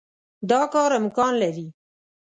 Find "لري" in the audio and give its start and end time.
1.41-1.67